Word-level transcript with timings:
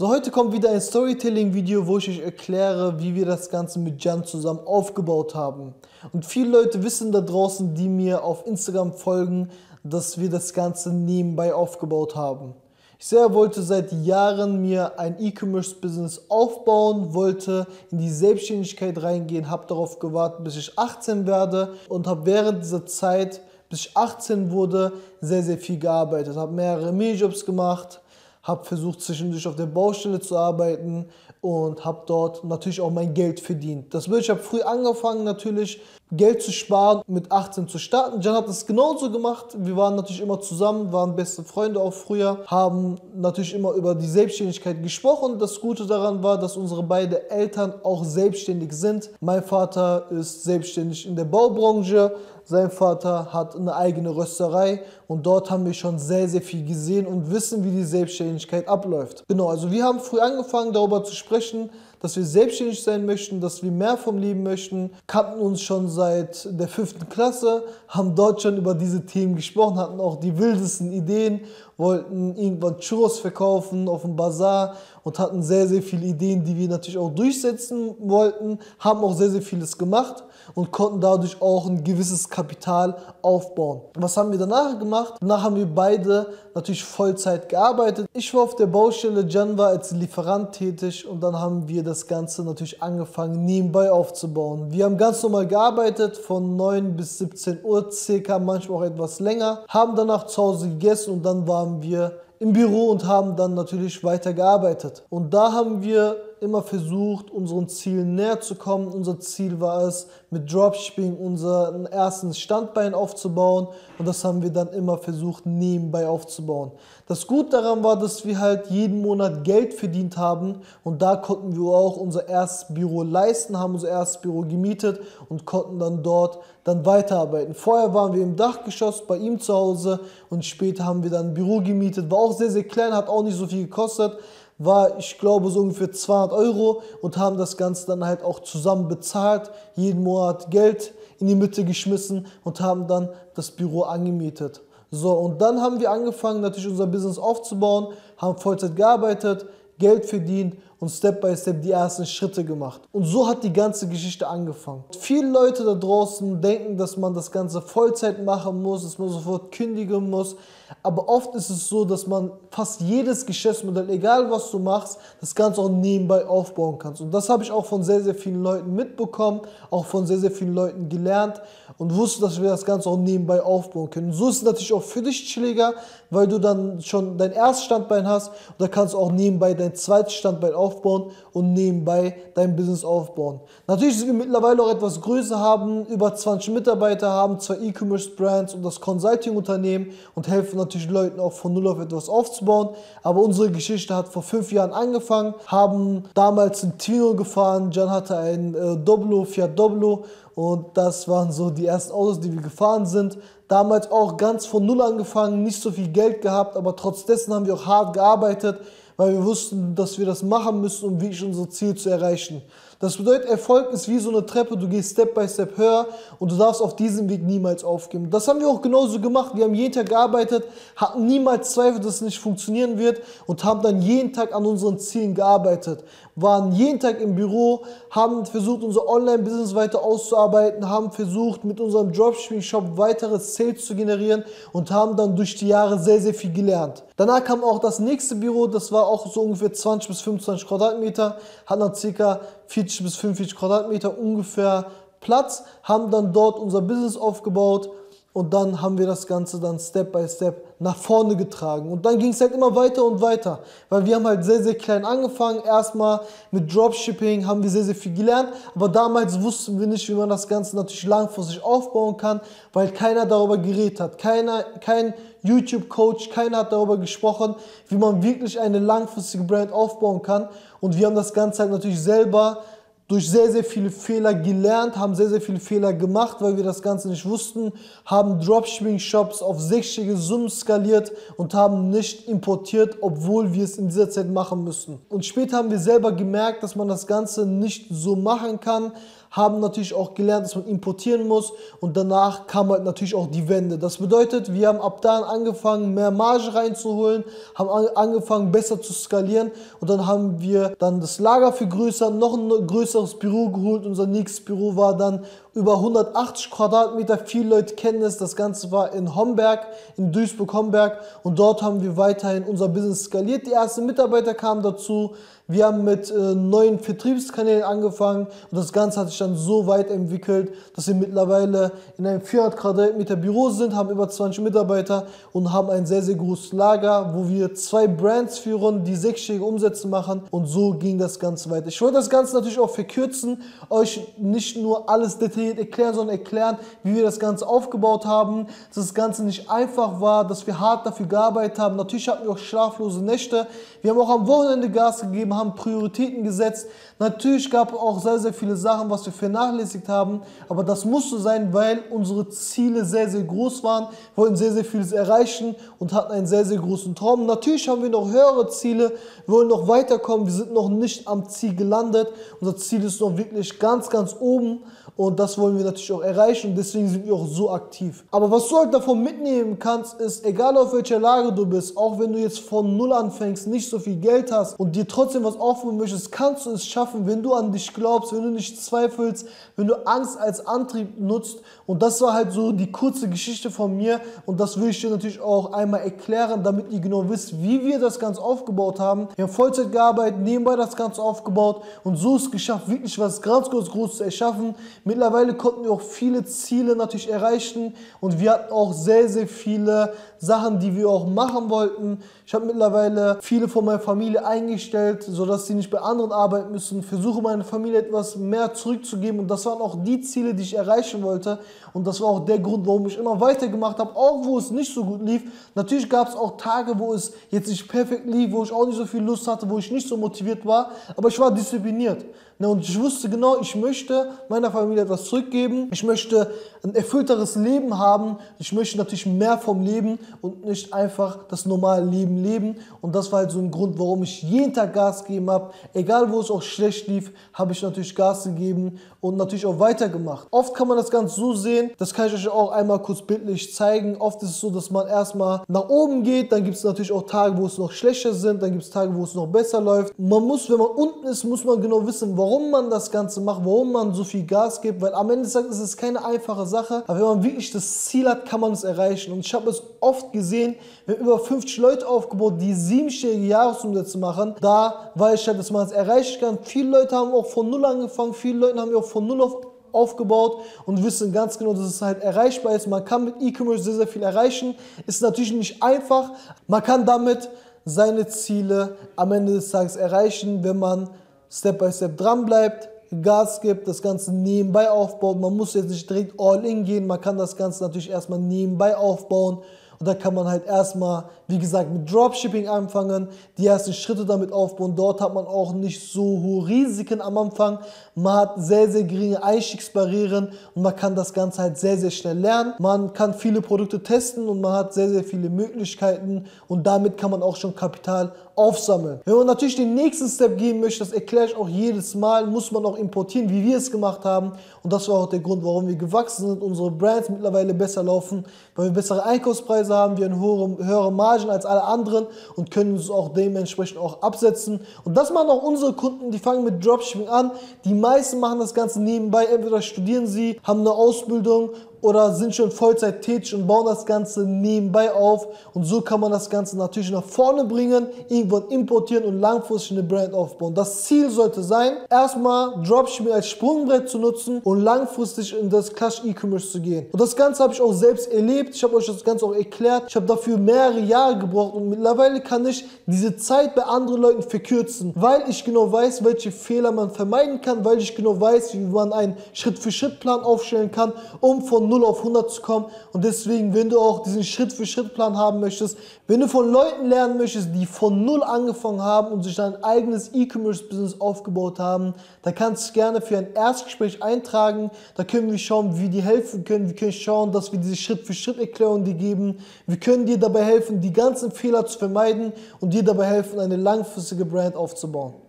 So, 0.00 0.06
heute 0.06 0.30
kommt 0.30 0.52
wieder 0.52 0.70
ein 0.70 0.80
Storytelling-Video, 0.80 1.84
wo 1.88 1.98
ich 1.98 2.08
euch 2.08 2.20
erkläre, 2.20 3.00
wie 3.00 3.16
wir 3.16 3.26
das 3.26 3.50
Ganze 3.50 3.80
mit 3.80 4.04
Jan 4.04 4.24
zusammen 4.24 4.60
aufgebaut 4.64 5.34
haben. 5.34 5.74
Und 6.12 6.24
viele 6.24 6.50
Leute 6.50 6.84
wissen 6.84 7.10
da 7.10 7.20
draußen, 7.20 7.74
die 7.74 7.88
mir 7.88 8.22
auf 8.22 8.46
Instagram 8.46 8.92
folgen, 8.92 9.50
dass 9.82 10.20
wir 10.20 10.30
das 10.30 10.54
Ganze 10.54 10.92
nebenbei 10.92 11.52
aufgebaut 11.52 12.14
haben. 12.14 12.54
Ich 13.00 13.06
selber 13.06 13.34
wollte 13.34 13.60
seit 13.60 13.90
Jahren 13.90 14.62
mir 14.62 15.00
ein 15.00 15.16
E-Commerce-Business 15.18 16.26
aufbauen, 16.28 17.12
wollte 17.12 17.66
in 17.90 17.98
die 17.98 18.12
Selbstständigkeit 18.12 19.02
reingehen, 19.02 19.50
habe 19.50 19.66
darauf 19.66 19.98
gewartet, 19.98 20.44
bis 20.44 20.54
ich 20.58 20.78
18 20.78 21.26
werde 21.26 21.74
und 21.88 22.06
habe 22.06 22.24
während 22.24 22.62
dieser 22.62 22.86
Zeit, 22.86 23.40
bis 23.68 23.80
ich 23.80 23.96
18 23.96 24.52
wurde, 24.52 24.92
sehr, 25.20 25.42
sehr 25.42 25.58
viel 25.58 25.80
gearbeitet. 25.80 26.36
Habe 26.36 26.52
mehrere 26.52 26.92
Minijobs 26.92 27.44
gemacht, 27.44 28.00
habe 28.48 28.64
versucht 28.64 29.02
zwischendurch 29.02 29.46
auf 29.46 29.56
der 29.56 29.66
Baustelle 29.66 30.20
zu 30.20 30.36
arbeiten 30.36 31.06
und 31.40 31.84
habe 31.84 32.02
dort 32.06 32.42
natürlich 32.44 32.80
auch 32.80 32.90
mein 32.90 33.14
Geld 33.14 33.40
verdient. 33.40 33.92
Das 33.94 34.06
bedeutet, 34.06 34.24
ich 34.24 34.30
habe 34.30 34.40
früh 34.40 34.62
angefangen 34.62 35.22
natürlich 35.22 35.80
Geld 36.10 36.42
zu 36.42 36.52
sparen, 36.52 37.02
mit 37.06 37.30
18 37.30 37.68
zu 37.68 37.78
starten. 37.78 38.20
Jan 38.22 38.34
hat 38.34 38.48
das 38.48 38.64
genauso 38.64 39.10
gemacht. 39.10 39.56
Wir 39.58 39.76
waren 39.76 39.94
natürlich 39.94 40.22
immer 40.22 40.40
zusammen, 40.40 40.90
waren 40.92 41.14
beste 41.14 41.44
Freunde 41.44 41.80
auch 41.80 41.92
früher, 41.92 42.38
haben 42.46 42.96
natürlich 43.14 43.54
immer 43.54 43.72
über 43.72 43.94
die 43.94 44.06
Selbstständigkeit 44.06 44.82
gesprochen. 44.82 45.38
Das 45.38 45.60
Gute 45.60 45.84
daran 45.86 46.22
war, 46.22 46.38
dass 46.38 46.56
unsere 46.56 46.82
beiden 46.82 47.18
Eltern 47.28 47.74
auch 47.82 48.04
selbstständig 48.04 48.72
sind. 48.72 49.10
Mein 49.20 49.42
Vater 49.42 50.06
ist 50.10 50.44
selbstständig 50.44 51.06
in 51.06 51.14
der 51.14 51.24
Baubranche, 51.24 52.14
sein 52.44 52.70
Vater 52.70 53.30
hat 53.30 53.54
eine 53.54 53.76
eigene 53.76 54.16
Rösterei 54.16 54.80
und 55.06 55.26
dort 55.26 55.50
haben 55.50 55.66
wir 55.66 55.74
schon 55.74 55.98
sehr, 55.98 56.26
sehr 56.30 56.40
viel 56.40 56.64
gesehen 56.64 57.06
und 57.06 57.30
wissen, 57.30 57.62
wie 57.62 57.70
die 57.70 57.84
Selbstständigkeit 57.84 58.66
abläuft. 58.66 59.22
Genau, 59.28 59.50
also 59.50 59.70
wir 59.70 59.84
haben 59.84 60.00
früh 60.00 60.18
angefangen, 60.18 60.72
darüber 60.72 61.04
zu 61.04 61.14
sprechen, 61.14 61.68
dass 62.00 62.16
wir 62.16 62.24
selbstständig 62.24 62.82
sein 62.82 63.04
möchten, 63.06 63.40
dass 63.40 63.62
wir 63.62 63.70
mehr 63.70 63.96
vom 63.96 64.18
Leben 64.18 64.42
möchten, 64.42 64.90
kannten 65.06 65.40
uns 65.40 65.60
schon 65.60 65.88
seit 65.88 66.48
der 66.58 66.68
fünften 66.68 67.08
Klasse, 67.08 67.64
haben 67.88 68.14
dort 68.14 68.42
schon 68.42 68.56
über 68.56 68.74
diese 68.74 69.04
Themen 69.04 69.36
gesprochen, 69.36 69.78
hatten 69.78 70.00
auch 70.00 70.20
die 70.20 70.38
wildesten 70.38 70.92
Ideen, 70.92 71.40
wollten 71.78 72.36
irgendwann 72.36 72.78
Churros 72.78 73.20
verkaufen 73.20 73.88
auf 73.88 74.02
dem 74.02 74.16
Bazar 74.16 74.74
und 75.04 75.18
hatten 75.18 75.42
sehr, 75.42 75.66
sehr 75.66 75.82
viele 75.82 76.06
Ideen, 76.06 76.44
die 76.44 76.56
wir 76.56 76.68
natürlich 76.68 76.98
auch 76.98 77.14
durchsetzen 77.14 77.94
wollten, 78.00 78.58
haben 78.78 79.02
auch 79.02 79.14
sehr, 79.14 79.30
sehr 79.30 79.40
vieles 79.40 79.78
gemacht 79.78 80.24
und 80.54 80.70
konnten 80.72 81.00
dadurch 81.00 81.40
auch 81.40 81.66
ein 81.66 81.82
gewisses 81.82 82.28
Kapital 82.28 82.96
aufbauen. 83.22 83.82
Was 83.94 84.16
haben 84.16 84.32
wir 84.32 84.38
danach 84.38 84.78
gemacht? 84.78 85.14
Danach 85.20 85.42
haben 85.42 85.56
wir 85.56 85.66
beide 85.66 86.26
natürlich 86.54 86.84
Vollzeit 86.84 87.48
gearbeitet. 87.48 88.08
Ich 88.12 88.34
war 88.34 88.42
auf 88.42 88.56
der 88.56 88.66
Baustelle, 88.66 89.24
Jan 89.28 89.56
war 89.56 89.68
als 89.68 89.92
Lieferant 89.92 90.52
tätig 90.52 91.06
und 91.06 91.20
dann 91.22 91.38
haben 91.38 91.68
wir 91.68 91.82
das 91.82 92.06
Ganze 92.06 92.42
natürlich 92.42 92.82
angefangen 92.82 93.44
nebenbei 93.44 93.92
aufzubauen. 93.92 94.66
Wir 94.70 94.84
haben 94.84 94.96
ganz 94.96 95.22
normal 95.22 95.46
gearbeitet 95.46 96.16
von 96.16 96.56
9 96.56 96.96
bis 96.96 97.18
17 97.18 97.60
Uhr 97.62 97.90
circa, 97.92 98.38
manchmal 98.38 98.78
auch 98.78 98.90
etwas 98.90 99.20
länger, 99.20 99.64
haben 99.68 99.94
danach 99.94 100.26
zu 100.26 100.42
Hause 100.42 100.68
gegessen 100.68 101.14
und 101.14 101.22
dann 101.24 101.46
waren 101.46 101.67
wir 101.82 102.20
im 102.38 102.52
Büro 102.52 102.90
und 102.90 103.06
haben 103.06 103.36
dann 103.36 103.54
natürlich 103.54 104.02
weitergearbeitet. 104.04 105.04
Und 105.08 105.34
da 105.34 105.52
haben 105.52 105.82
wir 105.82 106.16
immer 106.40 106.62
versucht, 106.62 107.30
unseren 107.30 107.68
Zielen 107.68 108.14
näher 108.14 108.40
zu 108.40 108.54
kommen. 108.54 108.88
Unser 108.88 109.20
Ziel 109.20 109.60
war 109.60 109.82
es, 109.82 110.08
mit 110.30 110.52
Dropshipping 110.52 111.16
unseren 111.16 111.86
ersten 111.86 112.34
Standbein 112.34 112.92
aufzubauen 112.92 113.68
und 113.98 114.06
das 114.06 114.24
haben 114.24 114.42
wir 114.42 114.50
dann 114.50 114.68
immer 114.74 114.98
versucht, 114.98 115.46
nebenbei 115.46 116.06
aufzubauen. 116.06 116.72
Das 117.06 117.26
Gute 117.26 117.50
daran 117.50 117.82
war, 117.82 117.98
dass 117.98 118.26
wir 118.26 118.38
halt 118.38 118.66
jeden 118.66 119.00
Monat 119.00 119.42
Geld 119.42 119.72
verdient 119.72 120.18
haben 120.18 120.60
und 120.84 121.00
da 121.00 121.16
konnten 121.16 121.56
wir 121.56 121.70
auch 121.70 121.96
unser 121.96 122.28
erstes 122.28 122.74
Büro 122.74 123.02
leisten, 123.02 123.58
haben 123.58 123.74
unser 123.74 123.88
erstes 123.88 124.20
Büro 124.20 124.42
gemietet 124.42 125.00
und 125.30 125.46
konnten 125.46 125.78
dann 125.78 126.02
dort 126.02 126.40
dann 126.64 126.84
weiterarbeiten. 126.84 127.54
Vorher 127.54 127.94
waren 127.94 128.12
wir 128.12 128.22
im 128.22 128.36
Dachgeschoss 128.36 129.06
bei 129.06 129.16
ihm 129.16 129.40
zu 129.40 129.54
Hause 129.54 130.00
und 130.28 130.44
später 130.44 130.84
haben 130.84 131.02
wir 131.02 131.10
dann 131.10 131.28
ein 131.28 131.34
Büro 131.34 131.62
gemietet, 131.62 132.10
war 132.10 132.18
auch 132.18 132.32
sehr, 132.32 132.50
sehr 132.50 132.64
klein, 132.64 132.92
hat 132.92 133.08
auch 133.08 133.22
nicht 133.22 133.38
so 133.38 133.46
viel 133.46 133.62
gekostet 133.62 134.18
war, 134.58 134.98
ich 134.98 135.18
glaube, 135.18 135.50
so 135.50 135.60
ungefähr 135.60 135.92
200 135.92 136.32
Euro 136.32 136.82
und 137.00 137.16
haben 137.16 137.38
das 137.38 137.56
Ganze 137.56 137.86
dann 137.86 138.04
halt 138.04 138.22
auch 138.22 138.40
zusammen 138.40 138.88
bezahlt, 138.88 139.50
jeden 139.76 140.02
Monat 140.02 140.50
Geld 140.50 140.92
in 141.20 141.28
die 141.28 141.34
Mitte 141.34 141.64
geschmissen 141.64 142.26
und 142.44 142.60
haben 142.60 142.86
dann 142.86 143.08
das 143.34 143.50
Büro 143.50 143.82
angemietet. 143.82 144.60
So, 144.90 145.12
und 145.12 145.40
dann 145.40 145.60
haben 145.60 145.80
wir 145.80 145.90
angefangen, 145.90 146.40
natürlich 146.40 146.68
unser 146.68 146.86
Business 146.86 147.18
aufzubauen, 147.18 147.88
haben 148.16 148.38
Vollzeit 148.38 148.74
gearbeitet, 148.74 149.46
Geld 149.78 150.06
verdient 150.06 150.56
und 150.80 150.88
Step 150.88 151.20
by 151.20 151.36
Step 151.36 151.60
die 151.62 151.72
ersten 151.72 152.06
Schritte 152.06 152.44
gemacht. 152.44 152.82
Und 152.92 153.04
so 153.04 153.26
hat 153.26 153.42
die 153.42 153.52
ganze 153.52 153.88
Geschichte 153.88 154.26
angefangen. 154.26 154.84
Viele 154.98 155.28
Leute 155.28 155.64
da 155.64 155.74
draußen 155.74 156.40
denken, 156.40 156.76
dass 156.76 156.96
man 156.96 157.14
das 157.14 157.30
Ganze 157.30 157.60
Vollzeit 157.60 158.24
machen 158.24 158.62
muss, 158.62 158.84
dass 158.84 158.98
man 158.98 159.08
sofort 159.08 159.50
kündigen 159.50 160.08
muss. 160.08 160.36
Aber 160.82 161.08
oft 161.08 161.34
ist 161.34 161.50
es 161.50 161.68
so, 161.68 161.84
dass 161.84 162.06
man 162.06 162.30
fast 162.50 162.80
jedes 162.82 163.24
Geschäftsmodell, 163.24 163.88
egal 163.90 164.30
was 164.30 164.50
du 164.50 164.58
machst, 164.58 164.98
das 165.20 165.34
Ganze 165.34 165.62
auch 165.62 165.70
nebenbei 165.70 166.26
aufbauen 166.26 166.78
kannst. 166.78 167.00
Und 167.00 167.12
das 167.12 167.28
habe 167.28 167.42
ich 167.42 167.50
auch 167.50 167.64
von 167.64 167.82
sehr, 167.82 168.00
sehr 168.02 168.14
vielen 168.14 168.42
Leuten 168.42 168.74
mitbekommen, 168.74 169.40
auch 169.70 169.86
von 169.86 170.06
sehr, 170.06 170.18
sehr 170.18 170.30
vielen 170.30 170.54
Leuten 170.54 170.88
gelernt 170.88 171.40
und 171.78 171.94
wusste, 171.94 172.20
dass 172.20 172.40
wir 172.40 172.50
das 172.50 172.64
Ganze 172.64 172.88
auch 172.90 172.98
nebenbei 172.98 173.42
aufbauen 173.42 173.88
können. 173.88 174.08
Und 174.08 174.12
so 174.12 174.28
ist 174.28 174.36
es 174.36 174.42
natürlich 174.42 174.72
auch 174.72 174.82
für 174.82 175.00
dich 175.02 175.26
chilliger, 175.26 175.72
weil 176.10 176.26
du 176.26 176.38
dann 176.38 176.80
schon 176.82 177.16
dein 177.16 177.32
erstes 177.32 177.64
Standbein 177.64 178.06
hast 178.06 178.28
und 178.28 178.60
da 178.60 178.68
kannst 178.68 178.94
du 178.94 178.98
auch 178.98 179.10
nebenbei 179.10 179.54
dein 179.54 179.74
zweites 179.74 180.14
Standbein 180.14 180.52
aufbauen 180.52 180.67
aufbauen 180.68 181.10
und 181.32 181.52
nebenbei 181.52 182.16
dein 182.34 182.54
Business 182.54 182.84
aufbauen. 182.84 183.40
Natürlich 183.66 183.98
sind 183.98 184.08
wir 184.08 184.14
mittlerweile 184.14 184.62
auch 184.62 184.70
etwas 184.70 185.00
größer, 185.00 185.38
haben 185.38 185.86
über 185.86 186.14
20 186.14 186.52
Mitarbeiter, 186.52 187.08
haben 187.08 187.40
zwei 187.40 187.56
E-Commerce-Brands 187.56 188.54
und 188.54 188.62
das 188.62 188.80
Consulting-Unternehmen 188.80 189.92
und 190.14 190.28
helfen 190.28 190.58
natürlich 190.58 190.88
Leuten 190.90 191.20
auch 191.20 191.32
von 191.32 191.54
Null 191.54 191.68
auf 191.68 191.80
etwas 191.80 192.08
aufzubauen. 192.08 192.70
Aber 193.02 193.22
unsere 193.22 193.50
Geschichte 193.50 193.94
hat 193.94 194.08
vor 194.08 194.22
fünf 194.22 194.52
Jahren 194.52 194.72
angefangen, 194.72 195.34
haben 195.46 196.04
damals 196.14 196.62
ein 196.62 196.76
Tino 196.78 197.14
gefahren, 197.14 197.70
Jan 197.72 197.90
hatte 197.90 198.16
ein 198.16 198.54
äh, 198.54 198.76
Doblo, 198.76 199.24
Fiat 199.24 199.58
Doblo 199.58 200.04
und 200.34 200.66
das 200.76 201.08
waren 201.08 201.32
so 201.32 201.50
die 201.50 201.66
ersten 201.66 201.92
Autos, 201.92 202.20
die 202.20 202.32
wir 202.32 202.42
gefahren 202.42 202.86
sind. 202.86 203.18
Damals 203.48 203.90
auch 203.90 204.16
ganz 204.16 204.46
von 204.46 204.64
Null 204.64 204.82
angefangen, 204.82 205.42
nicht 205.42 205.60
so 205.60 205.70
viel 205.70 205.88
Geld 205.88 206.22
gehabt, 206.22 206.56
aber 206.56 206.76
trotz 206.76 207.04
dessen 207.04 207.34
haben 207.34 207.46
wir 207.46 207.54
auch 207.54 207.66
hart 207.66 207.94
gearbeitet 207.94 208.60
weil 208.98 209.12
wir 209.12 209.24
wussten, 209.24 209.76
dass 209.76 209.96
wir 209.96 210.04
das 210.04 210.22
machen 210.24 210.60
müssen, 210.60 210.84
um 210.86 211.00
wirklich 211.00 211.22
unser 211.22 211.48
Ziel 211.48 211.74
zu 211.76 211.88
erreichen. 211.88 212.42
Das 212.80 212.96
bedeutet, 212.96 213.28
Erfolg 213.28 213.72
ist 213.72 213.88
wie 213.88 213.98
so 213.98 214.10
eine 214.10 214.24
Treppe, 214.24 214.56
du 214.56 214.68
gehst 214.68 214.92
Step 214.92 215.12
by 215.12 215.26
Step 215.26 215.58
höher 215.58 215.88
und 216.20 216.30
du 216.30 216.36
darfst 216.36 216.62
auf 216.62 216.76
diesem 216.76 217.08
Weg 217.08 217.24
niemals 217.24 217.64
aufgeben. 217.64 218.08
Das 218.08 218.28
haben 218.28 218.38
wir 218.38 218.48
auch 218.48 218.62
genauso 218.62 219.00
gemacht. 219.00 219.32
Wir 219.34 219.46
haben 219.46 219.54
jeden 219.54 219.72
Tag 219.72 219.88
gearbeitet, 219.88 220.44
hatten 220.76 221.04
niemals 221.04 221.50
Zweifel, 221.50 221.80
dass 221.80 221.96
es 221.96 222.00
nicht 222.02 222.20
funktionieren 222.20 222.78
wird 222.78 223.00
und 223.26 223.42
haben 223.42 223.62
dann 223.62 223.82
jeden 223.82 224.12
Tag 224.12 224.32
an 224.32 224.46
unseren 224.46 224.78
Zielen 224.78 225.16
gearbeitet. 225.16 225.82
Waren 226.14 226.52
jeden 226.52 226.78
Tag 226.78 227.00
im 227.00 227.16
Büro, 227.16 227.62
haben 227.90 228.24
versucht, 228.26 228.62
unser 228.62 228.88
Online-Business 228.88 229.56
weiter 229.56 229.82
auszuarbeiten, 229.82 230.68
haben 230.68 230.92
versucht, 230.92 231.44
mit 231.44 231.60
unserem 231.60 231.92
Dropshipping-Shop 231.92 232.76
weitere 232.76 233.18
Sales 233.18 233.66
zu 233.66 233.74
generieren 233.74 234.24
und 234.52 234.70
haben 234.70 234.96
dann 234.96 235.16
durch 235.16 235.34
die 235.34 235.48
Jahre 235.48 235.80
sehr, 235.80 236.00
sehr 236.00 236.14
viel 236.14 236.32
gelernt. 236.32 236.84
Danach 236.96 237.22
kam 237.22 237.44
auch 237.44 237.60
das 237.60 237.78
nächste 237.78 238.16
Büro, 238.16 238.48
das 238.48 238.72
war 238.72 238.86
auch 238.86 239.06
so 239.06 239.20
ungefähr 239.20 239.52
20 239.52 239.88
bis 239.88 240.00
25 240.00 240.48
Quadratmeter, 240.48 241.18
hat 241.46 241.60
dann 241.60 241.74
circa 241.74 242.20
40 242.68 242.82
bis 242.82 242.96
45 242.96 243.36
Quadratmeter 243.36 243.98
ungefähr 243.98 244.66
Platz, 245.00 245.44
haben 245.62 245.90
dann 245.90 246.12
dort 246.12 246.38
unser 246.38 246.60
Business 246.60 246.96
aufgebaut 246.96 247.70
und 248.12 248.34
dann 248.34 248.60
haben 248.60 248.76
wir 248.78 248.86
das 248.86 249.06
Ganze 249.06 249.38
dann 249.38 249.58
Step 249.60 249.92
by 249.92 250.08
Step 250.08 250.44
nach 250.58 250.76
vorne 250.76 251.14
getragen. 251.14 251.70
Und 251.70 251.86
dann 251.86 251.98
ging 251.98 252.10
es 252.10 252.20
halt 252.20 252.32
immer 252.32 252.54
weiter 252.56 252.84
und 252.84 253.00
weiter, 253.00 253.38
weil 253.68 253.86
wir 253.86 253.94
haben 253.94 254.06
halt 254.06 254.24
sehr, 254.24 254.42
sehr 254.42 254.56
klein 254.56 254.84
angefangen. 254.84 255.40
Erstmal 255.44 256.00
mit 256.32 256.52
Dropshipping 256.52 257.26
haben 257.26 257.42
wir 257.42 257.50
sehr, 257.50 257.62
sehr 257.62 257.76
viel 257.76 257.94
gelernt, 257.94 258.30
aber 258.56 258.68
damals 258.68 259.22
wussten 259.22 259.60
wir 259.60 259.68
nicht, 259.68 259.88
wie 259.88 259.94
man 259.94 260.08
das 260.08 260.26
Ganze 260.26 260.56
natürlich 260.56 260.84
langfristig 260.84 261.44
aufbauen 261.44 261.96
kann, 261.96 262.20
weil 262.52 262.72
keiner 262.72 263.06
darüber 263.06 263.38
geredet 263.38 263.78
hat. 263.78 263.98
Keiner, 263.98 264.42
kein 264.60 264.94
YouTube-Coach, 265.22 266.10
keiner 266.10 266.38
hat 266.38 266.52
darüber 266.52 266.76
gesprochen, 266.76 267.36
wie 267.68 267.76
man 267.76 268.02
wirklich 268.02 268.40
eine 268.40 268.58
langfristige 268.58 269.22
Brand 269.22 269.52
aufbauen 269.52 270.02
kann. 270.02 270.28
Und 270.60 270.76
wir 270.76 270.86
haben 270.86 270.96
das 270.96 271.12
Ganze 271.12 271.42
halt 271.42 271.52
natürlich 271.52 271.80
selber 271.80 272.42
durch 272.88 273.10
sehr, 273.10 273.30
sehr 273.30 273.44
viele 273.44 273.70
Fehler 273.70 274.14
gelernt, 274.14 274.76
haben 274.76 274.94
sehr, 274.94 275.10
sehr 275.10 275.20
viele 275.20 275.38
Fehler 275.38 275.74
gemacht, 275.74 276.16
weil 276.20 276.38
wir 276.38 276.44
das 276.44 276.62
Ganze 276.62 276.88
nicht 276.88 277.04
wussten, 277.04 277.52
haben 277.84 278.18
Dropshipping-Shops 278.18 279.20
auf 279.20 279.38
sechsstellige 279.40 279.98
Summen 279.98 280.30
skaliert 280.30 280.92
und 281.18 281.34
haben 281.34 281.68
nicht 281.68 282.08
importiert, 282.08 282.78
obwohl 282.80 283.34
wir 283.34 283.44
es 283.44 283.58
in 283.58 283.68
dieser 283.68 283.90
Zeit 283.90 284.08
machen 284.08 284.42
müssen. 284.42 284.80
Und 284.88 285.04
später 285.04 285.36
haben 285.36 285.50
wir 285.50 285.58
selber 285.58 285.92
gemerkt, 285.92 286.42
dass 286.42 286.56
man 286.56 286.66
das 286.66 286.86
Ganze 286.86 287.26
nicht 287.26 287.66
so 287.70 287.94
machen 287.94 288.40
kann, 288.40 288.72
haben 289.10 289.40
natürlich 289.40 289.74
auch 289.74 289.94
gelernt, 289.94 290.26
dass 290.26 290.36
man 290.36 290.46
importieren 290.46 291.08
muss 291.08 291.32
und 291.60 291.76
danach 291.76 292.26
kam 292.26 292.50
halt 292.50 292.64
natürlich 292.64 292.94
auch 292.94 293.10
die 293.10 293.28
Wende. 293.28 293.58
Das 293.58 293.78
bedeutet, 293.78 294.32
wir 294.32 294.48
haben 294.48 294.60
ab 294.60 294.82
da 294.82 295.00
angefangen, 295.00 295.74
mehr 295.74 295.90
Marge 295.90 296.34
reinzuholen, 296.34 297.04
haben 297.34 297.48
angefangen, 297.74 298.30
besser 298.30 298.60
zu 298.60 298.72
skalieren 298.72 299.30
und 299.60 299.70
dann 299.70 299.86
haben 299.86 300.20
wir 300.20 300.54
dann 300.58 300.80
das 300.80 300.98
Lager 300.98 301.32
vergrößert, 301.32 301.94
noch 301.94 302.16
ein 302.16 302.46
größeres 302.46 302.94
Büro 302.98 303.30
geholt. 303.30 303.66
Unser 303.66 303.86
nächstes 303.86 304.24
Büro 304.24 304.56
war 304.56 304.76
dann 304.76 305.04
über 305.38 305.54
180 305.54 306.30
Quadratmeter. 306.30 306.98
Viele 306.98 307.28
Leute 307.28 307.54
kennen 307.54 307.80
es. 307.82 307.96
Das 307.96 308.16
Ganze 308.16 308.50
war 308.50 308.72
in 308.74 308.96
Homberg, 308.96 309.46
in 309.76 309.92
Duisburg-Homberg. 309.92 310.78
Und 311.04 311.18
dort 311.18 311.42
haben 311.42 311.62
wir 311.62 311.76
weiterhin 311.76 312.24
unser 312.24 312.48
Business 312.48 312.84
skaliert. 312.84 313.26
Die 313.26 313.32
ersten 313.32 313.64
Mitarbeiter 313.64 314.14
kamen 314.14 314.42
dazu. 314.42 314.94
Wir 315.30 315.44
haben 315.44 315.62
mit 315.62 315.90
äh, 315.90 316.14
neuen 316.14 316.58
Vertriebskanälen 316.58 317.42
angefangen 317.42 318.06
und 318.30 318.38
das 318.38 318.50
Ganze 318.50 318.80
hat 318.80 318.88
sich 318.88 318.96
dann 318.96 319.14
so 319.14 319.46
weit 319.46 319.70
entwickelt, 319.70 320.32
dass 320.56 320.68
wir 320.68 320.74
mittlerweile 320.74 321.52
in 321.76 321.86
einem 321.86 322.00
400 322.00 322.34
Quadratmeter 322.34 322.96
Büro 322.96 323.28
sind, 323.28 323.54
haben 323.54 323.68
über 323.68 323.90
20 323.90 324.24
Mitarbeiter 324.24 324.86
und 325.12 325.30
haben 325.30 325.50
ein 325.50 325.66
sehr, 325.66 325.82
sehr 325.82 325.96
großes 325.96 326.32
Lager, 326.32 326.94
wo 326.94 327.10
wir 327.10 327.34
zwei 327.34 327.66
Brands 327.66 328.18
führen, 328.18 328.64
die 328.64 328.74
sechsstellige 328.74 329.26
Umsätze 329.26 329.68
machen 329.68 330.00
und 330.10 330.24
so 330.24 330.54
ging 330.54 330.78
das 330.78 330.98
Ganze 330.98 331.28
weiter. 331.28 331.48
Ich 331.48 331.60
wollte 331.60 331.74
das 331.74 331.90
Ganze 331.90 332.14
natürlich 332.14 332.38
auch 332.38 332.48
verkürzen, 332.48 333.20
euch 333.50 333.86
nicht 333.98 334.38
nur 334.38 334.70
alles 334.70 334.96
detailliert 334.96 335.27
erklären, 335.36 335.74
sondern 335.74 335.98
erklären, 335.98 336.38
wie 336.62 336.76
wir 336.76 336.84
das 336.84 336.98
Ganze 336.98 337.26
aufgebaut 337.26 337.84
haben, 337.84 338.28
dass 338.48 338.66
das 338.66 338.74
Ganze 338.74 339.04
nicht 339.04 339.28
einfach 339.28 339.80
war, 339.80 340.06
dass 340.06 340.26
wir 340.26 340.38
hart 340.38 340.64
dafür 340.64 340.86
gearbeitet 340.86 341.38
haben. 341.38 341.56
Natürlich 341.56 341.88
hatten 341.88 342.04
wir 342.04 342.12
auch 342.12 342.18
schlaflose 342.18 342.82
Nächte. 342.82 343.26
Wir 343.60 343.72
haben 343.72 343.80
auch 343.80 343.90
am 343.90 344.06
Wochenende 344.06 344.48
Gas 344.48 344.80
gegeben, 344.80 345.14
haben 345.14 345.34
Prioritäten 345.34 346.04
gesetzt. 346.04 346.46
Natürlich 346.80 347.28
gab 347.28 347.52
es 347.52 347.58
auch 347.58 347.82
sehr, 347.82 347.98
sehr 347.98 348.12
viele 348.12 348.36
Sachen, 348.36 348.70
was 348.70 348.86
wir 348.86 348.92
vernachlässigt 348.92 349.68
haben, 349.68 350.02
aber 350.28 350.44
das 350.44 350.64
musste 350.64 350.98
sein, 350.98 351.32
weil 351.32 351.64
unsere 351.70 352.08
Ziele 352.08 352.64
sehr, 352.64 352.88
sehr 352.88 353.02
groß 353.02 353.42
waren, 353.42 353.64
wir 353.64 354.04
wollten 354.04 354.16
sehr, 354.16 354.32
sehr 354.32 354.44
vieles 354.44 354.70
erreichen 354.70 355.34
und 355.58 355.72
hatten 355.72 355.90
einen 355.90 356.06
sehr, 356.06 356.24
sehr 356.24 356.38
großen 356.38 356.76
Traum. 356.76 357.06
Natürlich 357.06 357.48
haben 357.48 357.64
wir 357.64 357.70
noch 357.70 357.90
höhere 357.90 358.28
Ziele, 358.28 358.72
wir 359.06 359.14
wollen 359.14 359.26
noch 359.26 359.48
weiterkommen, 359.48 360.06
wir 360.06 360.12
sind 360.12 360.32
noch 360.32 360.48
nicht 360.48 360.86
am 360.86 361.08
Ziel 361.08 361.34
gelandet. 361.34 361.88
Unser 362.20 362.36
Ziel 362.36 362.62
ist 362.62 362.80
noch 362.80 362.96
wirklich 362.96 363.40
ganz, 363.40 363.68
ganz 363.68 363.96
oben 363.98 364.44
und 364.76 365.00
das 365.00 365.18
wollen 365.18 365.36
wir 365.36 365.44
natürlich 365.44 365.72
auch 365.72 365.82
erreichen 365.82 366.30
und 366.30 366.36
deswegen 366.36 366.68
sind 366.68 366.86
wir 366.86 366.94
auch 366.94 367.08
so 367.08 367.30
aktiv. 367.30 367.84
Aber 367.90 368.08
was 368.08 368.28
du 368.28 368.36
halt 368.36 368.54
davon 368.54 368.80
mitnehmen 368.80 369.36
kannst, 369.36 369.80
ist, 369.80 370.04
egal 370.04 370.36
auf 370.36 370.52
welcher 370.52 370.78
Lage 370.78 371.12
du 371.12 371.26
bist, 371.26 371.56
auch 371.56 371.80
wenn 371.80 371.92
du 371.92 371.98
jetzt 371.98 372.20
von 372.20 372.56
Null 372.56 372.72
anfängst, 372.72 373.26
nicht 373.26 373.50
so 373.50 373.58
viel 373.58 373.74
Geld 373.74 374.12
hast 374.12 374.38
und 374.38 374.54
dir 374.54 374.68
trotzdem 374.68 375.02
was 375.02 375.18
aufbauen 375.18 375.56
möchtest, 375.56 375.90
kannst 375.90 376.26
du 376.26 376.30
es 376.30 376.46
schaffen, 376.46 376.67
wenn 376.74 377.02
du 377.02 377.14
an 377.14 377.32
dich 377.32 377.52
glaubst, 377.52 377.92
wenn 377.92 378.02
du 378.02 378.10
nicht 378.10 378.42
zweifelst, 378.42 379.06
wenn 379.36 379.46
du 379.46 379.66
Angst 379.66 379.98
als 379.98 380.26
Antrieb 380.26 380.78
nutzt. 380.78 381.20
Und 381.46 381.62
das 381.62 381.80
war 381.80 381.94
halt 381.94 382.12
so 382.12 382.32
die 382.32 382.50
kurze 382.50 382.88
Geschichte 382.88 383.30
von 383.30 383.56
mir 383.56 383.80
und 384.06 384.20
das 384.20 384.40
will 384.40 384.50
ich 384.50 384.60
dir 384.60 384.70
natürlich 384.70 385.00
auch 385.00 385.32
einmal 385.32 385.60
erklären, 385.60 386.22
damit 386.22 386.50
ihr 386.50 386.60
genau 386.60 386.88
wisst, 386.88 387.22
wie 387.22 387.44
wir 387.44 387.58
das 387.58 387.78
Ganze 387.78 388.02
aufgebaut 388.02 388.60
haben. 388.60 388.88
Wir 388.96 389.04
haben 389.04 389.12
Vollzeit 389.12 389.52
gearbeitet, 389.52 390.00
nebenbei 390.00 390.36
das 390.36 390.56
Ganze 390.56 390.82
aufgebaut 390.82 391.42
und 391.64 391.76
so 391.76 391.96
ist 391.96 392.02
es 392.02 392.10
geschafft, 392.10 392.48
wirklich 392.48 392.78
was 392.78 393.00
ganz, 393.00 393.30
ganz 393.30 393.48
Großes 393.48 393.78
zu 393.78 393.84
erschaffen 393.84 394.34
Mittlerweile 394.64 395.14
konnten 395.14 395.44
wir 395.44 395.50
auch 395.50 395.60
viele 395.60 396.04
Ziele 396.04 396.54
natürlich 396.56 396.90
erreichen 396.90 397.54
und 397.80 397.98
wir 398.00 398.12
hatten 398.12 398.32
auch 398.32 398.52
sehr, 398.52 398.88
sehr 398.88 399.08
viele 399.08 399.72
Sachen, 399.98 400.38
die 400.40 400.54
wir 400.54 400.68
auch 400.68 400.86
machen 400.86 401.30
wollten. 401.30 401.78
Ich 402.06 402.14
habe 402.14 402.26
mittlerweile 402.26 402.98
viele 403.00 403.28
von 403.28 403.44
meiner 403.44 403.60
Familie 403.60 404.06
eingestellt, 404.06 404.82
sodass 404.82 405.26
sie 405.26 405.34
nicht 405.34 405.50
bei 405.50 405.58
anderen 405.58 405.92
arbeiten 405.92 406.32
müssen. 406.32 406.57
Versuche 406.62 407.00
meiner 407.02 407.24
Familie 407.24 407.60
etwas 407.60 407.96
mehr 407.96 408.32
zurückzugeben 408.34 409.00
und 409.00 409.08
das 409.08 409.24
waren 409.26 409.40
auch 409.40 409.62
die 409.62 409.80
Ziele, 409.80 410.14
die 410.14 410.22
ich 410.22 410.36
erreichen 410.36 410.82
wollte. 410.82 411.18
Und 411.52 411.66
das 411.66 411.80
war 411.80 411.88
auch 411.88 412.04
der 412.04 412.18
Grund, 412.18 412.46
warum 412.46 412.66
ich 412.66 412.78
immer 412.78 413.00
weitergemacht 413.00 413.58
habe, 413.58 413.74
auch 413.76 414.04
wo 414.04 414.18
es 414.18 414.30
nicht 414.30 414.52
so 414.52 414.64
gut 414.64 414.82
lief. 414.82 415.02
Natürlich 415.34 415.68
gab 415.68 415.88
es 415.88 415.96
auch 415.96 416.16
Tage, 416.16 416.58
wo 416.58 416.74
es 416.74 416.92
jetzt 417.10 417.28
nicht 417.28 417.48
perfekt 417.48 417.86
lief, 417.86 418.12
wo 418.12 418.22
ich 418.22 418.32
auch 418.32 418.46
nicht 418.46 418.56
so 418.56 418.66
viel 418.66 418.82
Lust 418.82 419.06
hatte, 419.08 419.28
wo 419.28 419.38
ich 419.38 419.50
nicht 419.50 419.68
so 419.68 419.76
motiviert 419.76 420.24
war, 420.24 420.50
aber 420.76 420.88
ich 420.88 420.98
war 420.98 421.10
diszipliniert. 421.10 421.84
Ne, 422.20 422.28
und 422.28 422.40
ich 422.40 422.58
wusste 422.58 422.88
genau, 422.88 423.20
ich 423.20 423.36
möchte 423.36 423.90
meiner 424.08 424.32
Familie 424.32 424.64
etwas 424.64 424.86
zurückgeben. 424.86 425.48
Ich 425.52 425.62
möchte 425.62 426.12
ein 426.42 426.52
erfüllteres 426.52 427.14
Leben 427.14 427.56
haben. 427.56 427.98
Ich 428.18 428.32
möchte 428.32 428.58
natürlich 428.58 428.86
mehr 428.86 429.18
vom 429.18 429.40
Leben 429.40 429.78
und 430.00 430.24
nicht 430.24 430.52
einfach 430.52 430.98
das 431.08 431.26
normale 431.26 431.64
Leben 431.64 432.02
leben. 432.02 432.34
Und 432.60 432.74
das 432.74 432.90
war 432.90 433.00
halt 433.00 433.12
so 433.12 433.20
ein 433.20 433.30
Grund, 433.30 433.56
warum 433.56 433.84
ich 433.84 434.02
jeden 434.02 434.34
Tag 434.34 434.52
Gas 434.52 434.84
gegeben 434.84 435.08
habe. 435.10 435.30
Egal, 435.54 435.92
wo 435.92 436.00
es 436.00 436.10
auch 436.10 436.22
schlecht 436.22 436.47
lief, 436.66 436.92
habe 437.12 437.32
ich 437.32 437.42
natürlich 437.42 437.74
Gas 437.74 438.04
gegeben 438.04 438.60
und 438.80 438.96
natürlich 438.96 439.26
auch 439.26 439.38
weitergemacht. 439.38 440.06
Oft 440.10 440.34
kann 440.34 440.48
man 440.48 440.56
das 440.56 440.70
Ganze 440.70 440.94
so 440.94 441.14
sehen, 441.14 441.50
das 441.58 441.74
kann 441.74 441.86
ich 441.88 441.94
euch 441.94 442.08
auch 442.08 442.30
einmal 442.30 442.60
kurz 442.62 442.82
bildlich 442.82 443.34
zeigen. 443.34 443.76
Oft 443.76 444.02
ist 444.02 444.10
es 444.10 444.20
so, 444.20 444.30
dass 444.30 444.50
man 444.50 444.66
erstmal 444.66 445.22
nach 445.28 445.48
oben 445.48 445.82
geht, 445.82 446.12
dann 446.12 446.24
gibt 446.24 446.36
es 446.36 446.44
natürlich 446.44 446.72
auch 446.72 446.82
Tage, 446.82 447.16
wo 447.16 447.26
es 447.26 447.38
noch 447.38 447.50
schlechter 447.50 447.92
sind, 447.92 448.22
dann 448.22 448.32
gibt 448.32 448.44
es 448.44 448.50
Tage, 448.50 448.74
wo 448.74 448.84
es 448.84 448.94
noch 448.94 449.06
besser 449.06 449.40
läuft. 449.40 449.78
Man 449.78 450.04
muss, 450.04 450.30
wenn 450.30 450.38
man 450.38 450.48
unten 450.48 450.86
ist, 450.86 451.04
muss 451.04 451.24
man 451.24 451.40
genau 451.40 451.66
wissen, 451.66 451.96
warum 451.96 452.30
man 452.30 452.50
das 452.50 452.70
Ganze 452.70 453.00
macht, 453.00 453.24
warum 453.24 453.52
man 453.52 453.74
so 453.74 453.84
viel 453.84 454.04
Gas 454.04 454.40
gibt, 454.40 454.60
weil 454.60 454.74
am 454.74 454.90
Ende 454.90 455.06
ist 455.06 455.14
es 455.16 455.56
keine 455.56 455.84
einfache 455.84 456.26
Sache, 456.26 456.62
aber 456.66 456.78
wenn 456.78 456.86
man 456.86 457.02
wirklich 457.02 457.30
das 457.30 457.64
Ziel 457.64 457.88
hat, 457.88 458.06
kann 458.06 458.20
man 458.20 458.32
es 458.32 458.44
erreichen. 458.44 458.92
Und 458.92 459.00
ich 459.00 459.12
habe 459.12 459.30
es 459.30 459.42
oft 459.60 459.92
gesehen, 459.92 460.36
haben 460.66 460.76
über 460.76 460.98
50 460.98 461.36
Leute 461.38 461.66
aufgebaut, 461.66 462.14
die 462.20 462.34
siebenstellige 462.34 463.06
Jahresumsätze 463.06 463.78
machen. 463.78 464.14
Da 464.20 464.70
weiß 464.74 465.00
ich 465.00 465.08
halt, 465.08 465.18
dass 465.18 465.30
man 465.30 465.46
es 465.46 465.52
erreichen 465.52 466.00
kann. 466.00 466.18
Viele 466.22 466.50
Leute 466.50 466.76
haben 466.76 466.92
auch 466.92 467.06
von 467.06 467.28
Null 467.30 467.44
angefangen, 467.44 467.94
viele 467.94 468.18
Leute 468.18 468.40
haben 468.40 468.54
auch 468.54 468.64
von 468.68 468.86
Null 468.86 469.02
auf 469.02 469.16
aufgebaut 469.52 470.20
und 470.46 470.62
wissen 470.62 470.92
ganz 470.92 471.18
genau, 471.18 471.32
dass 471.32 471.46
es 471.46 471.62
halt 471.62 471.82
erreichbar 471.82 472.34
ist. 472.34 472.46
Man 472.46 472.64
kann 472.64 472.84
mit 472.84 472.94
E-Commerce 473.00 473.44
sehr, 473.44 473.54
sehr 473.54 473.66
viel 473.66 473.82
erreichen. 473.82 474.34
Ist 474.66 474.82
natürlich 474.82 475.12
nicht 475.12 475.42
einfach. 475.42 475.92
Man 476.26 476.42
kann 476.42 476.66
damit 476.66 477.08
seine 477.44 477.86
Ziele 477.86 478.56
am 478.76 478.92
Ende 478.92 479.14
des 479.14 479.30
Tages 479.30 479.56
erreichen, 479.56 480.22
wenn 480.22 480.38
man 480.38 480.68
Step 481.10 481.38
by 481.38 481.50
Step 481.50 481.76
dran 481.78 482.04
bleibt, 482.04 482.48
Gas 482.82 483.22
gibt, 483.22 483.48
das 483.48 483.62
Ganze 483.62 483.92
nebenbei 483.94 484.50
aufbaut. 484.50 485.00
Man 485.00 485.16
muss 485.16 485.32
jetzt 485.32 485.48
nicht 485.48 485.68
direkt 485.68 485.98
all 485.98 486.24
in 486.26 486.44
gehen, 486.44 486.66
man 486.66 486.80
kann 486.80 486.98
das 486.98 487.16
Ganze 487.16 487.42
natürlich 487.42 487.70
erstmal 487.70 487.98
nebenbei 487.98 488.54
aufbauen 488.54 489.22
und 489.60 489.66
da 489.66 489.74
kann 489.74 489.94
man 489.94 490.06
halt 490.06 490.24
erstmal, 490.26 490.84
wie 491.08 491.18
gesagt, 491.18 491.52
mit 491.52 491.70
Dropshipping 491.70 492.28
anfangen, 492.28 492.88
die 493.16 493.26
ersten 493.26 493.52
Schritte 493.52 493.84
damit 493.84 494.12
aufbauen. 494.12 494.54
Dort 494.54 494.80
hat 494.80 494.94
man 494.94 495.04
auch 495.06 495.32
nicht 495.32 495.72
so 495.72 495.82
hohe 495.82 496.28
Risiken 496.28 496.80
am 496.80 496.96
Anfang. 496.96 497.38
Man 497.74 497.94
hat 497.94 498.14
sehr, 498.18 498.48
sehr 498.48 498.62
geringe 498.62 499.02
Einstiegsbarrieren 499.02 500.12
und 500.34 500.42
man 500.42 500.54
kann 500.54 500.76
das 500.76 500.92
Ganze 500.92 501.22
halt 501.22 501.38
sehr, 501.38 501.58
sehr 501.58 501.72
schnell 501.72 501.98
lernen. 501.98 502.34
Man 502.38 502.72
kann 502.72 502.94
viele 502.94 503.20
Produkte 503.20 503.60
testen 503.62 504.08
und 504.08 504.20
man 504.20 504.32
hat 504.32 504.54
sehr, 504.54 504.68
sehr 504.68 504.84
viele 504.84 505.10
Möglichkeiten 505.10 506.06
und 506.28 506.46
damit 506.46 506.76
kann 506.76 506.92
man 506.92 507.02
auch 507.02 507.16
schon 507.16 507.34
Kapital 507.34 507.92
aufsammeln. 508.18 508.80
Wenn 508.84 508.96
man 508.96 509.06
natürlich 509.06 509.36
den 509.36 509.54
nächsten 509.54 509.88
Step 509.88 510.18
gehen 510.18 510.40
möchte, 510.40 510.58
das 510.58 510.72
erkläre 510.72 511.06
ich 511.06 511.16
auch 511.16 511.28
jedes 511.28 511.74
Mal, 511.74 512.06
muss 512.06 512.32
man 512.32 512.44
auch 512.44 512.56
importieren, 512.56 513.08
wie 513.08 513.24
wir 513.24 513.38
es 513.38 513.50
gemacht 513.50 513.84
haben. 513.84 514.12
Und 514.42 514.52
das 514.52 514.68
war 514.68 514.78
auch 514.80 514.88
der 514.88 514.98
Grund, 514.98 515.24
warum 515.24 515.46
wir 515.46 515.54
gewachsen 515.54 516.08
sind, 516.08 516.22
unsere 516.22 516.50
Brands 516.50 516.88
mittlerweile 516.88 517.32
besser 517.32 517.62
laufen, 517.62 518.04
weil 518.34 518.46
wir 518.46 518.52
bessere 518.52 518.84
Einkaufspreise 518.84 519.54
haben, 519.54 519.76
wir 519.76 519.86
eine 519.86 519.98
höhere, 519.98 520.36
höhere 520.44 520.72
Margen 520.72 521.10
als 521.10 521.24
alle 521.24 521.44
anderen 521.44 521.86
und 522.16 522.30
können 522.30 522.54
uns 522.54 522.70
auch 522.70 522.88
dementsprechend 522.92 523.58
auch 523.58 523.82
absetzen. 523.82 524.40
Und 524.64 524.76
das 524.76 524.92
machen 524.92 525.10
auch 525.10 525.22
unsere 525.22 525.52
Kunden, 525.52 525.90
die 525.90 525.98
fangen 525.98 526.24
mit 526.24 526.44
Dropshipping 526.44 526.88
an. 526.88 527.12
Die 527.44 527.54
meisten 527.54 528.00
machen 528.00 528.18
das 528.18 528.34
Ganze 528.34 528.60
nebenbei, 528.60 529.04
entweder 529.04 529.40
studieren 529.42 529.86
sie, 529.86 530.20
haben 530.24 530.40
eine 530.40 530.50
Ausbildung 530.50 531.30
oder 531.60 531.92
sind 531.94 532.14
schon 532.14 532.30
Vollzeit 532.30 532.82
tätig 532.82 533.14
und 533.14 533.26
bauen 533.26 533.46
das 533.46 533.64
Ganze 533.66 534.04
nebenbei 534.04 534.72
auf. 534.72 535.08
Und 535.34 535.44
so 535.44 535.60
kann 535.60 535.80
man 535.80 535.92
das 535.92 536.08
Ganze 536.08 536.36
natürlich 536.36 536.70
nach 536.70 536.84
vorne 536.84 537.24
bringen, 537.24 537.66
irgendwann 537.88 538.28
importieren 538.28 538.84
und 538.84 539.00
langfristig 539.00 539.52
eine 539.52 539.62
Brand 539.62 539.94
aufbauen. 539.94 540.34
Das 540.34 540.64
Ziel 540.64 540.90
sollte 540.90 541.22
sein, 541.22 541.58
erstmal 541.70 542.42
Dropshipping 542.44 542.92
als 542.92 543.08
Sprungbrett 543.08 543.68
zu 543.68 543.78
nutzen 543.78 544.20
und 544.22 544.42
langfristig 544.42 545.18
in 545.18 545.30
das 545.30 545.52
Clash 545.52 545.82
E-Commerce 545.84 546.30
zu 546.30 546.40
gehen. 546.40 546.66
Und 546.72 546.80
das 546.80 546.94
Ganze 546.94 547.22
habe 547.22 547.32
ich 547.32 547.40
auch 547.40 547.52
selbst 547.52 547.90
erlebt. 547.92 548.34
Ich 548.34 548.42
habe 548.42 548.56
euch 548.56 548.66
das 548.66 548.84
Ganze 548.84 549.06
auch 549.06 549.14
erklärt. 549.14 549.64
Ich 549.68 549.76
habe 549.76 549.86
dafür 549.86 550.16
mehrere 550.16 550.60
Jahre 550.60 550.98
gebraucht 550.98 551.34
und 551.34 551.48
mittlerweile 551.48 552.00
kann 552.00 552.26
ich 552.26 552.44
diese 552.66 552.96
Zeit 552.96 553.34
bei 553.34 553.42
anderen 553.42 553.80
Leuten 553.80 554.02
verkürzen, 554.02 554.72
weil 554.74 555.04
ich 555.08 555.24
genau 555.24 555.50
weiß, 555.50 555.84
welche 555.84 556.12
Fehler 556.12 556.52
man 556.52 556.70
vermeiden 556.70 557.20
kann, 557.20 557.44
weil 557.44 557.58
ich 557.58 557.74
genau 557.74 558.00
weiß, 558.00 558.34
wie 558.34 558.38
man 558.38 558.72
einen 558.72 558.96
Schritt-für-Schritt-Plan 559.12 560.00
aufstellen 560.00 560.50
kann, 560.50 560.72
um 561.00 561.22
von 561.22 561.47
0 561.48 561.64
auf 561.64 561.78
100 561.78 562.10
zu 562.10 562.22
kommen. 562.22 562.46
Und 562.72 562.84
deswegen, 562.84 563.34
wenn 563.34 563.48
du 563.48 563.58
auch 563.58 563.82
diesen 563.82 564.04
Schritt-für-Schritt-Plan 564.04 564.96
haben 564.96 565.20
möchtest, 565.20 565.58
wenn 565.86 566.00
du 566.00 566.08
von 566.08 566.30
Leuten 566.30 566.66
lernen 566.66 566.98
möchtest, 566.98 567.30
die 567.34 567.46
von 567.46 567.84
0 567.84 568.02
angefangen 568.02 568.62
haben 568.62 568.92
und 568.92 569.02
sich 569.02 569.20
ein 569.20 569.42
eigenes 569.42 569.94
E-Commerce-Business 569.94 570.80
aufgebaut 570.80 571.38
haben, 571.38 571.74
dann 572.02 572.14
kannst 572.14 572.50
du 572.50 572.52
gerne 572.52 572.80
für 572.80 572.98
ein 572.98 573.14
Erstgespräch 573.14 573.82
eintragen. 573.82 574.50
Da 574.76 574.84
können 574.84 575.10
wir 575.10 575.18
schauen, 575.18 575.58
wie 575.58 575.68
dir 575.68 575.82
helfen 575.82 576.24
können. 576.24 576.46
Wir 576.46 576.54
können 576.54 576.72
schauen, 576.72 577.10
dass 577.12 577.32
wir 577.32 577.38
diese 577.38 577.56
Schritt-für-Schritt-Erklärung 577.56 578.64
dir 578.64 578.74
geben. 578.74 579.18
Wir 579.46 579.58
können 579.58 579.86
dir 579.86 579.98
dabei 579.98 580.24
helfen, 580.24 580.60
die 580.60 580.72
ganzen 580.72 581.10
Fehler 581.10 581.46
zu 581.46 581.58
vermeiden 581.58 582.12
und 582.40 582.52
dir 582.52 582.62
dabei 582.62 582.86
helfen, 582.86 583.18
eine 583.18 583.36
langfristige 583.36 584.04
Brand 584.04 584.36
aufzubauen. 584.36 585.07